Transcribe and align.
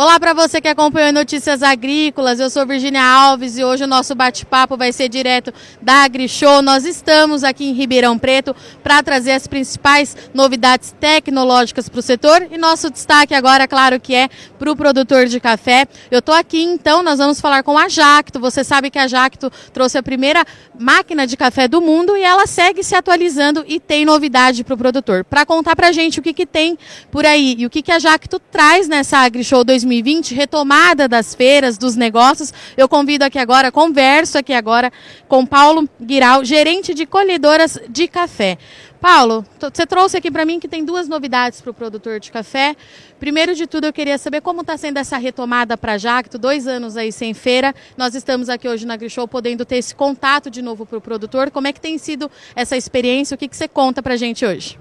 Olá 0.00 0.20
para 0.20 0.32
você 0.32 0.60
que 0.60 0.68
acompanhou 0.68 1.12
Notícias 1.12 1.60
Agrícolas. 1.60 2.38
Eu 2.38 2.48
sou 2.50 2.64
Virginia 2.64 3.02
Alves 3.02 3.58
e 3.58 3.64
hoje 3.64 3.82
o 3.82 3.86
nosso 3.88 4.14
bate-papo 4.14 4.76
vai 4.76 4.92
ser 4.92 5.08
direto 5.08 5.52
da 5.82 6.04
AgriShow. 6.04 6.62
Nós 6.62 6.84
estamos 6.84 7.42
aqui 7.42 7.64
em 7.64 7.72
Ribeirão 7.72 8.16
Preto 8.16 8.54
para 8.80 9.02
trazer 9.02 9.32
as 9.32 9.48
principais 9.48 10.16
novidades 10.32 10.94
tecnológicas 11.00 11.88
para 11.88 11.98
o 11.98 12.02
setor 12.02 12.46
e 12.48 12.56
nosso 12.56 12.90
destaque 12.90 13.34
agora, 13.34 13.66
claro 13.66 13.98
que 13.98 14.14
é 14.14 14.28
para 14.56 14.70
o 14.70 14.76
produtor 14.76 15.26
de 15.26 15.40
café. 15.40 15.88
Eu 16.12 16.20
estou 16.20 16.32
aqui 16.32 16.62
então, 16.62 17.02
nós 17.02 17.18
vamos 17.18 17.40
falar 17.40 17.64
com 17.64 17.76
a 17.76 17.88
Jacto. 17.88 18.38
Você 18.38 18.62
sabe 18.62 18.92
que 18.92 19.00
a 19.00 19.08
Jacto 19.08 19.50
trouxe 19.72 19.98
a 19.98 20.02
primeira 20.02 20.44
máquina 20.78 21.26
de 21.26 21.36
café 21.36 21.66
do 21.66 21.80
mundo 21.80 22.16
e 22.16 22.22
ela 22.22 22.46
segue 22.46 22.84
se 22.84 22.94
atualizando 22.94 23.64
e 23.66 23.80
tem 23.80 24.04
novidade 24.04 24.62
para 24.62 24.74
o 24.74 24.78
produtor. 24.78 25.24
Para 25.24 25.44
contar 25.44 25.74
para 25.74 25.88
a 25.88 25.92
gente 25.92 26.20
o 26.20 26.22
que, 26.22 26.32
que 26.32 26.46
tem 26.46 26.78
por 27.10 27.26
aí 27.26 27.56
e 27.58 27.66
o 27.66 27.70
que, 27.70 27.82
que 27.82 27.90
a 27.90 27.98
Jacto 27.98 28.38
traz 28.38 28.86
nessa 28.86 29.18
AgriShow 29.18 29.64
2020 29.64 29.87
2020, 29.88 30.34
retomada 30.34 31.08
das 31.08 31.34
feiras, 31.34 31.78
dos 31.78 31.96
negócios. 31.96 32.52
Eu 32.76 32.88
convido 32.88 33.24
aqui 33.24 33.38
agora, 33.38 33.72
converso 33.72 34.38
aqui 34.38 34.52
agora 34.52 34.92
com 35.26 35.44
Paulo 35.46 35.88
Guiral, 36.00 36.44
gerente 36.44 36.92
de 36.92 37.06
colhedoras 37.06 37.78
de 37.88 38.06
café. 38.06 38.58
Paulo, 39.00 39.44
você 39.60 39.86
trouxe 39.86 40.16
aqui 40.16 40.30
para 40.30 40.44
mim 40.44 40.58
que 40.58 40.66
tem 40.66 40.84
duas 40.84 41.08
novidades 41.08 41.60
para 41.60 41.70
o 41.70 41.74
produtor 41.74 42.18
de 42.18 42.32
café. 42.32 42.76
Primeiro 43.18 43.54
de 43.54 43.66
tudo, 43.66 43.86
eu 43.86 43.92
queria 43.92 44.18
saber 44.18 44.40
como 44.40 44.60
está 44.60 44.76
sendo 44.76 44.98
essa 44.98 45.16
retomada 45.16 45.78
para 45.78 45.96
Jacto, 45.96 46.36
dois 46.36 46.66
anos 46.66 46.96
aí 46.96 47.12
sem 47.12 47.32
feira. 47.32 47.74
Nós 47.96 48.14
estamos 48.14 48.48
aqui 48.48 48.68
hoje 48.68 48.84
na 48.84 48.94
AgriShow 48.94 49.26
podendo 49.28 49.64
ter 49.64 49.76
esse 49.76 49.94
contato 49.94 50.50
de 50.50 50.60
novo 50.60 50.84
para 50.84 50.98
o 50.98 51.00
produtor. 51.00 51.50
Como 51.50 51.68
é 51.68 51.72
que 51.72 51.80
tem 51.80 51.96
sido 51.96 52.30
essa 52.56 52.76
experiência? 52.76 53.36
O 53.36 53.38
que, 53.38 53.48
que 53.48 53.56
você 53.56 53.68
conta 53.68 54.02
para 54.02 54.14
a 54.14 54.16
gente 54.18 54.44
hoje? 54.44 54.76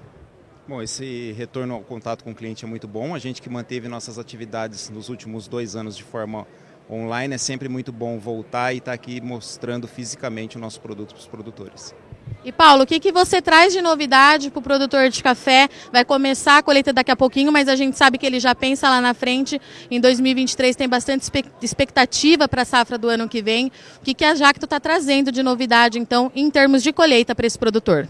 Bom, 0.67 0.81
esse 0.81 1.33
retorno 1.37 1.75
ao 1.75 1.81
contato 1.81 2.25
com 2.25 2.31
o 2.31 2.35
cliente 2.35 2.65
é 2.65 2.67
muito 2.67 2.89
bom. 2.89 3.15
A 3.15 3.19
gente 3.19 3.41
que 3.41 3.49
manteve 3.49 3.87
nossas 3.87 4.19
atividades 4.19 4.89
nos 4.89 5.07
últimos 5.07 5.47
dois 5.47 5.77
anos 5.77 5.95
de 5.95 6.03
forma 6.03 6.45
online, 6.89 7.35
é 7.35 7.37
sempre 7.37 7.69
muito 7.69 7.91
bom 7.91 8.19
voltar 8.19 8.73
e 8.73 8.79
estar 8.79 8.91
tá 8.91 8.95
aqui 8.95 9.21
mostrando 9.21 9.87
fisicamente 9.87 10.57
o 10.57 10.59
nosso 10.59 10.81
produto 10.81 11.13
para 11.13 11.19
os 11.19 11.27
produtores. 11.27 11.95
E 12.43 12.51
Paulo, 12.51 12.83
o 12.83 12.85
que, 12.85 12.99
que 12.99 13.13
você 13.13 13.41
traz 13.41 13.71
de 13.71 13.81
novidade 13.81 14.49
para 14.49 14.59
o 14.59 14.61
produtor 14.61 15.09
de 15.09 15.23
café? 15.23 15.69
Vai 15.91 16.03
começar 16.03 16.57
a 16.57 16.63
colheita 16.63 16.91
daqui 16.91 17.11
a 17.11 17.15
pouquinho, 17.15 17.49
mas 17.49 17.69
a 17.69 17.75
gente 17.75 17.97
sabe 17.97 18.17
que 18.17 18.25
ele 18.25 18.39
já 18.39 18.53
pensa 18.53 18.89
lá 18.89 18.99
na 18.99 19.13
frente. 19.13 19.61
Em 19.89 20.01
2023 20.01 20.75
tem 20.75 20.89
bastante 20.89 21.29
expectativa 21.61 22.47
para 22.47 22.63
a 22.63 22.65
safra 22.65 22.97
do 22.97 23.07
ano 23.07 23.29
que 23.29 23.41
vem. 23.41 23.67
O 24.01 24.03
que, 24.03 24.13
que 24.13 24.25
a 24.25 24.35
Jacto 24.35 24.65
está 24.65 24.81
trazendo 24.81 25.31
de 25.31 25.41
novidade, 25.41 25.97
então, 25.97 26.29
em 26.35 26.51
termos 26.51 26.83
de 26.83 26.91
colheita 26.91 27.33
para 27.33 27.47
esse 27.47 27.57
produtor? 27.57 28.07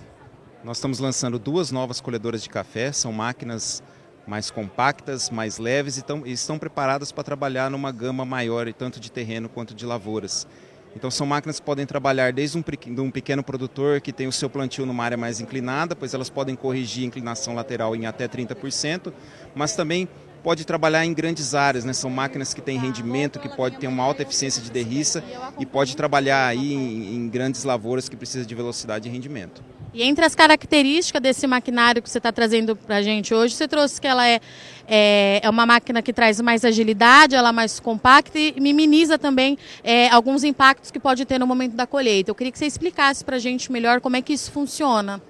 Nós 0.68 0.80
estamos 0.80 1.00
lançando 1.00 1.40
duas 1.40 1.72
novas 1.72 2.02
colhedoras 2.02 2.44
de 2.44 2.50
café, 2.50 2.92
são 2.92 3.14
máquinas 3.14 3.82
mais 4.28 4.52
compactas, 4.52 5.30
mais 5.30 5.58
leves 5.58 5.98
e, 5.98 6.02
tão, 6.02 6.28
e 6.28 6.34
estão 6.34 6.60
preparadas 6.60 7.10
para 7.10 7.24
trabalhar 7.24 7.72
numa 7.72 7.90
gama 7.90 8.26
maior, 8.26 8.68
tanto 8.74 9.00
de 9.00 9.10
terreno 9.10 9.48
quanto 9.48 9.74
de 9.74 9.86
lavouras. 9.86 10.46
Então 10.94 11.10
são 11.10 11.26
máquinas 11.26 11.62
que 11.62 11.66
podem 11.66 11.86
trabalhar 11.86 12.34
desde 12.34 12.58
um, 12.58 12.64
um, 13.02 13.10
pequeno 13.10 13.42
produtor 13.42 14.02
que 14.02 14.12
tem 14.12 14.28
o 14.28 14.32
seu 14.34 14.50
plantio 14.50 14.86
numa 14.86 15.06
área 15.06 15.16
mais 15.16 15.40
inclinada, 15.40 15.96
pois 15.96 16.14
elas 16.14 16.30
podem 16.30 16.54
corrigir 16.54 17.06
a 17.06 17.08
inclinação 17.08 17.56
lateral 17.56 17.96
em 17.96 18.06
até 18.06 18.28
30%, 18.28 19.14
mas 19.56 19.74
também 19.74 20.06
pode 20.44 20.66
trabalhar 20.66 21.06
em 21.06 21.14
grandes 21.14 21.54
áreas, 21.54 21.84
né? 21.84 21.94
São 21.94 22.10
máquinas 22.10 22.54
que 22.54 22.62
têm 22.62 22.78
rendimento, 22.78 23.40
que 23.40 23.50
pode 23.50 23.78
ter 23.78 23.88
uma 23.88 24.04
alta 24.04 24.22
eficiência 24.22 24.62
de 24.62 24.72
derriça 24.72 25.24
e 25.60 25.66
pode 25.66 25.96
trabalhar 25.96 26.48
aí 26.48 26.74
em, 26.74 27.28
grandes 27.28 27.64
lavouras 27.64 28.08
que 28.08 28.16
precisam 28.16 28.48
de 28.48 28.56
velocidade 28.56 29.10
e 29.10 29.12
rendimento. 29.12 29.64
E 29.94 30.04
entre 30.04 30.24
as 30.26 30.36
características 30.36 31.22
desse 31.22 31.48
maquinário 31.48 32.02
que 32.02 32.10
você 32.10 32.20
está 32.20 32.32
trazendo 32.32 32.76
para 32.76 32.98
a 32.98 33.02
gente 33.02 33.34
hoje, 33.34 33.56
você 33.56 33.68
trouxe 33.68 34.00
que 34.00 34.08
ela 34.08 34.28
é, 34.28 34.40
é, 34.88 35.42
é, 35.44 35.50
uma 35.50 35.66
máquina 35.66 36.02
que 36.02 36.14
traz 36.14 36.40
mais 36.40 36.64
agilidade, 36.64 37.36
ela 37.36 37.50
é 37.50 37.52
mais 37.52 37.80
compacta 37.80 38.38
e 38.38 38.54
minimiza 38.60 39.18
também 39.18 39.58
é, 39.84 40.10
alguns 40.10 40.44
impactos 40.44 40.92
que 40.92 41.00
pode 41.00 41.26
ter 41.26 41.40
no 41.40 41.48
momento 41.48 41.76
da 41.76 41.88
colheita. 41.88 42.32
Eu 42.32 42.36
queria 42.36 42.52
que 42.52 42.60
você 42.60 42.66
explicasse 42.66 43.26
para 43.26 43.38
a 43.38 43.40
gente 43.40 43.72
melhor 43.72 44.00
como 44.00 44.16
é 44.16 44.22
que 44.22 44.34
isso 44.34 44.52
funciona. 44.52 45.22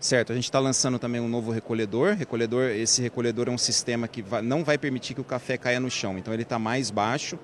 Certo, 0.00 0.32
a 0.32 0.34
gente 0.34 0.44
está 0.44 0.60
lançando 0.60 0.98
também 0.98 1.20
um 1.20 1.28
novo 1.28 1.50
recolhedor. 1.50 2.14
recolhedor. 2.14 2.70
Esse 2.70 3.02
recolhedor 3.02 3.48
é 3.48 3.50
um 3.50 3.58
sistema 3.58 4.06
que 4.06 4.22
vai, 4.22 4.42
não 4.42 4.62
vai 4.62 4.78
permitir 4.78 5.14
que 5.14 5.20
o 5.20 5.24
café 5.24 5.56
caia 5.56 5.80
no 5.80 5.90
chão, 5.90 6.16
então 6.16 6.32
ele 6.32 6.44
está 6.44 6.58
mais 6.58 6.90
baixo 6.90 7.38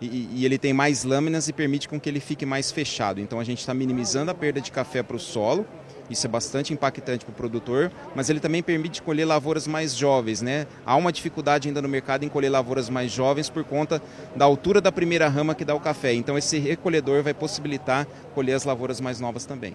e, 0.00 0.28
e, 0.32 0.44
ele 0.44 0.58
tem 0.58 0.72
mais 0.72 1.04
lâminas 1.04 1.46
e 1.46 1.52
permite 1.52 1.88
com 1.88 2.00
que 2.00 2.08
ele 2.08 2.18
fique 2.18 2.44
mais 2.44 2.72
fechado. 2.72 3.20
Então 3.20 3.38
a 3.38 3.44
gente 3.44 3.60
está 3.60 3.72
minimizando 3.72 4.32
a 4.32 4.34
perda 4.34 4.60
de 4.60 4.72
café 4.72 5.02
para 5.02 5.16
o 5.16 5.20
solo 5.20 5.64
isso 6.12 6.26
é 6.26 6.30
bastante 6.30 6.72
impactante 6.74 7.24
para 7.24 7.32
o 7.32 7.34
produtor, 7.34 7.90
mas 8.14 8.28
ele 8.28 8.38
também 8.38 8.62
permite 8.62 9.00
colher 9.00 9.24
lavouras 9.24 9.66
mais 9.66 9.96
jovens, 9.96 10.42
né? 10.42 10.66
Há 10.84 10.94
uma 10.96 11.10
dificuldade 11.10 11.68
ainda 11.68 11.80
no 11.80 11.88
mercado 11.88 12.24
em 12.24 12.28
colher 12.28 12.50
lavouras 12.50 12.90
mais 12.90 13.10
jovens 13.10 13.48
por 13.48 13.64
conta 13.64 14.02
da 14.36 14.44
altura 14.44 14.80
da 14.80 14.92
primeira 14.92 15.28
rama 15.28 15.54
que 15.54 15.64
dá 15.64 15.74
o 15.74 15.80
café. 15.80 16.12
Então 16.12 16.36
esse 16.36 16.58
recolhedor 16.58 17.22
vai 17.22 17.32
possibilitar 17.32 18.06
colher 18.34 18.54
as 18.54 18.64
lavouras 18.64 19.00
mais 19.00 19.20
novas 19.20 19.46
também. 19.46 19.74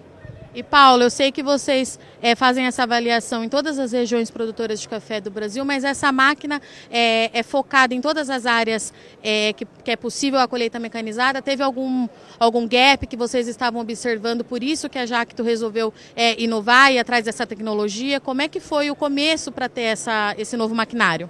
E 0.54 0.62
Paulo, 0.62 1.02
eu 1.02 1.10
sei 1.10 1.30
que 1.30 1.42
vocês 1.42 1.98
é, 2.22 2.34
fazem 2.34 2.64
essa 2.64 2.82
avaliação 2.82 3.44
em 3.44 3.48
todas 3.48 3.78
as 3.78 3.92
regiões 3.92 4.30
produtoras 4.30 4.80
de 4.80 4.88
café 4.88 5.20
do 5.20 5.30
Brasil, 5.30 5.64
mas 5.64 5.84
essa 5.84 6.10
máquina 6.10 6.60
é, 6.90 7.30
é 7.38 7.42
focada 7.42 7.94
em 7.94 8.00
todas 8.00 8.30
as 8.30 8.46
áreas 8.46 8.92
é, 9.22 9.52
que, 9.52 9.66
que, 9.84 9.90
é 9.90 9.96
possível 9.96 10.40
a 10.40 10.48
colheita 10.48 10.78
mecanizada. 10.78 11.42
Teve 11.42 11.62
algum, 11.62 12.08
algum 12.38 12.66
gap 12.66 13.06
que 13.06 13.16
vocês 13.16 13.46
estavam 13.46 13.80
observando, 13.80 14.42
por 14.42 14.62
isso 14.62 14.88
que 14.88 14.98
a 14.98 15.04
Jacto 15.04 15.42
resolveu 15.42 15.92
inovar 16.38 16.92
e 16.92 16.98
atrás 16.98 17.24
dessa 17.24 17.46
tecnologia? 17.46 18.18
Como 18.18 18.40
é 18.40 18.48
que 18.48 18.58
foi 18.58 18.90
o 18.90 18.96
começo 18.96 19.52
para 19.52 19.68
ter 19.68 19.82
essa, 19.82 20.34
esse 20.38 20.56
novo 20.56 20.74
maquinário? 20.74 21.28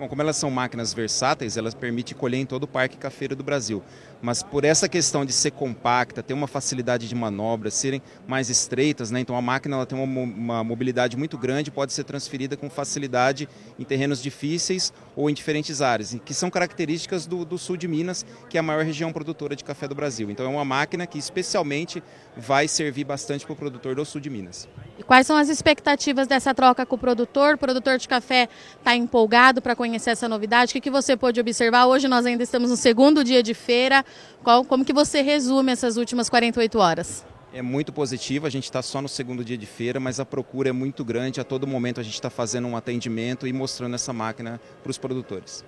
Bom, 0.00 0.08
como 0.08 0.22
elas 0.22 0.36
são 0.36 0.50
máquinas 0.50 0.94
versáteis, 0.94 1.58
elas 1.58 1.74
permitem 1.74 2.16
colher 2.16 2.38
em 2.38 2.46
todo 2.46 2.62
o 2.62 2.66
parque 2.66 2.96
cafeiro 2.96 3.36
do 3.36 3.44
Brasil. 3.44 3.82
Mas 4.22 4.42
por 4.42 4.64
essa 4.64 4.88
questão 4.88 5.24
de 5.24 5.32
ser 5.32 5.50
compacta, 5.52 6.22
ter 6.22 6.34
uma 6.34 6.46
facilidade 6.46 7.08
de 7.08 7.14
manobra, 7.14 7.70
serem 7.70 8.02
mais 8.26 8.50
estreitas, 8.50 9.10
né? 9.10 9.20
então 9.20 9.36
a 9.36 9.42
máquina 9.42 9.76
ela 9.76 9.86
tem 9.86 9.98
uma, 9.98 10.22
uma 10.22 10.64
mobilidade 10.64 11.16
muito 11.16 11.38
grande, 11.38 11.70
pode 11.70 11.92
ser 11.92 12.04
transferida 12.04 12.56
com 12.56 12.68
facilidade 12.68 13.48
em 13.78 13.84
terrenos 13.84 14.22
difíceis 14.22 14.92
ou 15.16 15.30
em 15.30 15.34
diferentes 15.34 15.80
áreas, 15.80 16.16
que 16.24 16.34
são 16.34 16.50
características 16.50 17.26
do, 17.26 17.44
do 17.44 17.56
sul 17.56 17.76
de 17.76 17.88
Minas, 17.88 18.26
que 18.48 18.56
é 18.56 18.60
a 18.60 18.62
maior 18.62 18.84
região 18.84 19.12
produtora 19.12 19.56
de 19.56 19.64
café 19.64 19.88
do 19.88 19.94
Brasil. 19.94 20.30
Então 20.30 20.44
é 20.44 20.48
uma 20.48 20.64
máquina 20.64 21.06
que 21.06 21.18
especialmente 21.18 22.02
vai 22.36 22.68
servir 22.68 23.04
bastante 23.04 23.44
para 23.46 23.52
o 23.52 23.56
produtor 23.56 23.94
do 23.94 24.04
sul 24.04 24.20
de 24.20 24.28
Minas. 24.28 24.68
E 24.98 25.02
quais 25.02 25.26
são 25.26 25.36
as 25.36 25.48
expectativas 25.48 26.26
dessa 26.26 26.54
troca 26.54 26.84
com 26.84 26.94
o 26.94 26.98
produtor? 26.98 27.54
O 27.54 27.58
produtor 27.58 27.96
de 27.96 28.06
café 28.06 28.48
está 28.76 28.94
empolgado 28.94 29.62
para 29.62 29.74
conhecer 29.74 30.10
essa 30.10 30.28
novidade. 30.28 30.70
O 30.70 30.72
que, 30.74 30.80
que 30.80 30.90
você 30.90 31.16
pôde 31.16 31.40
observar? 31.40 31.86
Hoje 31.86 32.06
nós 32.06 32.26
ainda 32.26 32.42
estamos 32.42 32.68
no 32.70 32.76
segundo 32.76 33.24
dia 33.24 33.42
de 33.42 33.54
feira. 33.54 34.04
Qual, 34.42 34.64
como 34.64 34.84
que 34.84 34.92
você 34.92 35.22
resume 35.22 35.72
essas 35.72 35.96
últimas 35.96 36.28
48 36.28 36.78
horas? 36.78 37.24
É 37.52 37.62
muito 37.62 37.92
positivo, 37.92 38.46
a 38.46 38.50
gente 38.50 38.64
está 38.64 38.80
só 38.80 39.02
no 39.02 39.08
segundo 39.08 39.44
dia 39.44 39.58
de 39.58 39.66
feira, 39.66 39.98
mas 39.98 40.20
a 40.20 40.24
procura 40.24 40.68
é 40.68 40.72
muito 40.72 41.04
grande. 41.04 41.40
A 41.40 41.44
todo 41.44 41.66
momento 41.66 42.00
a 42.00 42.02
gente 42.02 42.14
está 42.14 42.30
fazendo 42.30 42.68
um 42.68 42.76
atendimento 42.76 43.46
e 43.46 43.52
mostrando 43.52 43.94
essa 43.94 44.12
máquina 44.12 44.60
para 44.82 44.90
os 44.90 44.96
produtores. 44.96 45.64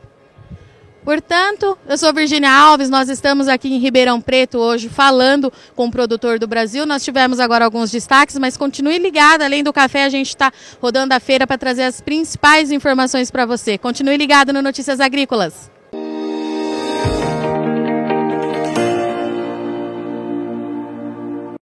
Portanto, 1.04 1.76
eu 1.88 1.98
sou 1.98 2.12
Virginia 2.14 2.52
Alves, 2.52 2.88
nós 2.88 3.08
estamos 3.08 3.48
aqui 3.48 3.68
em 3.68 3.78
Ribeirão 3.78 4.20
Preto 4.20 4.58
hoje 4.58 4.88
falando 4.88 5.52
com 5.74 5.86
o 5.86 5.90
produtor 5.90 6.38
do 6.38 6.46
Brasil. 6.46 6.86
Nós 6.86 7.02
tivemos 7.02 7.40
agora 7.40 7.64
alguns 7.64 7.90
destaques, 7.90 8.38
mas 8.38 8.56
continue 8.56 8.98
ligado, 8.98 9.42
além 9.42 9.64
do 9.64 9.72
café, 9.72 10.04
a 10.04 10.08
gente 10.08 10.28
está 10.28 10.52
rodando 10.80 11.12
a 11.12 11.18
feira 11.18 11.44
para 11.44 11.58
trazer 11.58 11.82
as 11.82 12.00
principais 12.00 12.70
informações 12.70 13.32
para 13.32 13.44
você. 13.44 13.76
Continue 13.76 14.16
ligado 14.16 14.52
no 14.52 14.62
Notícias 14.62 15.00
Agrícolas. 15.00 15.72